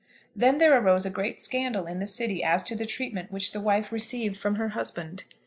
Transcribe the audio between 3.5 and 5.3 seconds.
the wife received from her husband.